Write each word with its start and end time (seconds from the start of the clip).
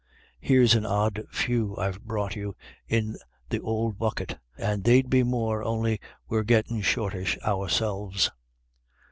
Here's 0.39 0.73
an 0.73 0.83
odd 0.83 1.27
few 1.29 1.77
I've 1.77 2.01
brought 2.01 2.35
you 2.35 2.55
in 2.87 3.17
th'ould 3.51 3.99
bucket, 3.99 4.39
and 4.57 4.83
they'd 4.83 5.11
be 5.11 5.21
more, 5.21 5.63
on'y 5.63 5.99
we're 6.27 6.41
gettin' 6.41 6.81
shortish 6.81 7.37
ourselves." 7.45 8.31